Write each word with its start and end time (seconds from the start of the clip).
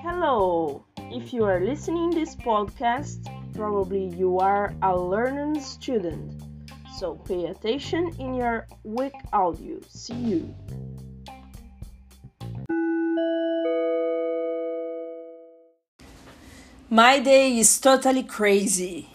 Hello! 0.00 0.82
If 1.12 1.34
you 1.34 1.44
are 1.44 1.60
listening 1.60 2.08
this 2.08 2.34
podcast, 2.36 3.28
probably 3.54 4.06
you 4.16 4.38
are 4.38 4.72
a 4.80 4.98
learning 4.98 5.60
student. 5.60 6.42
So 6.96 7.16
pay 7.16 7.44
attention 7.44 8.14
in 8.18 8.32
your 8.32 8.66
week 8.82 9.12
audio. 9.30 9.78
See 9.90 10.14
you. 10.14 10.54
My 16.88 17.18
day 17.18 17.58
is 17.58 17.78
totally 17.78 18.22
crazy. 18.22 19.10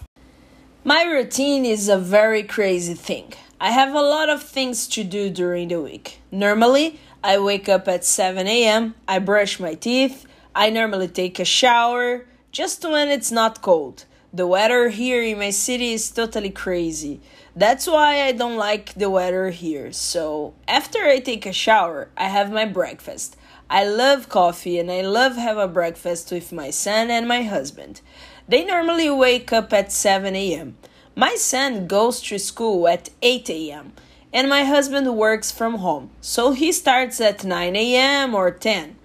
My 0.83 1.01
routine 1.01 1.65
is 1.65 1.89
a 1.89 1.97
very 1.97 2.43
crazy 2.43 2.93
thing. 2.93 3.33
I 3.63 3.69
have 3.69 3.93
a 3.93 4.01
lot 4.01 4.27
of 4.27 4.41
things 4.41 4.87
to 4.87 5.03
do 5.03 5.29
during 5.29 5.67
the 5.67 5.79
week. 5.79 6.19
Normally, 6.31 6.99
I 7.23 7.38
wake 7.38 7.69
up 7.69 7.88
at 7.88 8.03
7 8.03 8.47
a.m., 8.47 8.95
I 9.07 9.19
brush 9.19 9.59
my 9.59 9.75
teeth, 9.75 10.25
I 10.55 10.71
normally 10.71 11.07
take 11.07 11.38
a 11.38 11.45
shower 11.45 12.25
just 12.52 12.83
when 12.83 13.09
it's 13.09 13.31
not 13.31 13.61
cold. 13.61 14.05
The 14.33 14.47
weather 14.47 14.89
here 14.89 15.21
in 15.21 15.38
my 15.38 15.52
city 15.52 15.93
is 15.93 16.09
totally 16.09 16.49
crazy. 16.49 17.21
That's 17.55 17.85
why 17.85 18.23
I 18.23 18.31
don't 18.31 18.57
like 18.57 18.95
the 18.95 19.11
weather 19.11 19.52
here. 19.52 19.91
So, 19.91 20.55
after 20.67 21.03
I 21.03 21.19
take 21.19 21.45
a 21.45 21.53
shower, 21.53 22.09
I 22.17 22.30
have 22.30 22.52
my 22.52 22.66
breakfast. 22.66 23.38
I 23.69 23.85
love 23.85 24.27
coffee 24.27 24.80
and 24.80 24.91
I 24.91 25.02
love 25.02 25.35
have 25.35 25.59
a 25.59 25.67
breakfast 25.67 26.31
with 26.31 26.52
my 26.52 26.71
son 26.71 27.11
and 27.11 27.27
my 27.27 27.43
husband. 27.43 28.02
They 28.47 28.66
normally 28.66 29.11
wake 29.11 29.53
up 29.53 29.71
at 29.71 29.91
7 29.91 30.35
a.m. 30.35 30.77
My 31.21 31.35
son 31.35 31.85
goes 31.85 32.20
to 32.21 32.39
school 32.39 32.88
at 32.88 33.11
8 33.21 33.48
a.m. 33.52 33.93
and 34.34 34.49
my 34.49 34.63
husband 34.63 35.05
works 35.16 35.52
from 35.52 35.75
home. 35.75 36.09
So 36.20 36.52
he 36.52 36.71
starts 36.71 37.22
at 37.22 37.44
9 37.44 37.75
a.m. 37.75 38.33
or 38.33 38.50
10. 38.50 38.95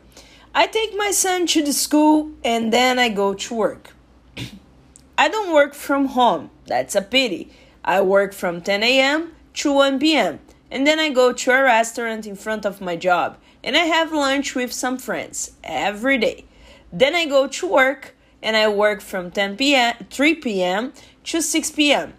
I 0.54 0.66
take 0.66 0.96
my 0.96 1.10
son 1.10 1.46
to 1.48 1.62
the 1.62 1.74
school 1.74 2.30
and 2.42 2.72
then 2.72 2.98
I 2.98 3.10
go 3.10 3.34
to 3.34 3.54
work. 3.54 3.94
I 5.18 5.28
don't 5.28 5.52
work 5.52 5.74
from 5.74 6.06
home. 6.06 6.48
That's 6.66 6.94
a 6.94 7.02
pity. 7.02 7.50
I 7.84 8.00
work 8.00 8.32
from 8.32 8.62
10 8.62 8.82
a.m. 8.82 9.32
to 9.60 9.72
1 9.74 9.98
p.m. 9.98 10.40
and 10.70 10.86
then 10.86 10.98
I 10.98 11.10
go 11.10 11.34
to 11.34 11.50
a 11.50 11.64
restaurant 11.64 12.26
in 12.26 12.34
front 12.34 12.64
of 12.64 12.80
my 12.80 12.96
job 12.96 13.36
and 13.62 13.76
I 13.76 13.84
have 13.92 14.10
lunch 14.10 14.54
with 14.54 14.72
some 14.72 14.96
friends 14.96 15.52
every 15.62 16.16
day. 16.16 16.46
Then 16.90 17.14
I 17.14 17.26
go 17.26 17.46
to 17.46 17.66
work 17.66 18.14
and 18.42 18.56
I 18.56 18.68
work 18.68 19.00
from 19.00 19.30
10 19.30 19.56
p.m. 19.56 19.94
3 20.08 20.34
p.m. 20.36 20.92
to 21.26 21.42
6 21.42 21.70
p.m. 21.72 22.14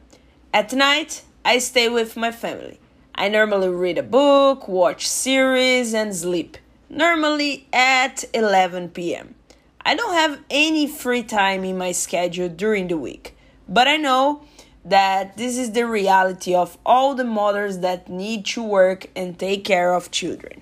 At 0.53 0.73
night, 0.73 1.23
I 1.43 1.59
stay 1.59 1.89
with 1.89 2.15
my 2.15 2.31
family. 2.31 2.79
I 3.15 3.29
normally 3.29 3.69
read 3.69 3.97
a 3.97 4.03
book, 4.03 4.67
watch 4.67 5.07
series 5.07 5.93
and 5.93 6.15
sleep 6.15 6.57
normally 6.89 7.67
at 7.73 8.23
11 8.33 8.89
p.m. 8.89 9.35
I 9.85 9.95
don't 9.95 10.13
have 10.13 10.41
any 10.49 10.87
free 10.87 11.23
time 11.23 11.63
in 11.63 11.77
my 11.77 11.91
schedule 11.91 12.49
during 12.49 12.87
the 12.87 12.97
week, 12.97 13.35
but 13.67 13.87
I 13.87 13.97
know 13.97 14.43
that 14.83 15.37
this 15.37 15.57
is 15.57 15.71
the 15.71 15.85
reality 15.85 16.55
of 16.55 16.77
all 16.85 17.13
the 17.13 17.23
mothers 17.23 17.79
that 17.79 18.09
need 18.09 18.45
to 18.45 18.63
work 18.63 19.07
and 19.15 19.37
take 19.37 19.65
care 19.65 19.93
of 19.93 20.11
children. 20.11 20.61